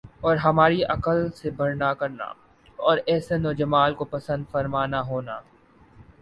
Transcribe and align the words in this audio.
اور 0.19 0.35
ہماری 0.35 0.81
عقل 0.85 1.29
سے 1.31 1.49
بڑھنا 1.51 1.93
کرنا 1.93 2.31
اور 2.79 2.97
حسن 3.09 3.45
و 3.45 3.51
جمال 3.53 3.93
کو 3.93 4.05
پسند 4.07 4.45
فرمانا 4.51 5.01
ہونا 5.01 5.39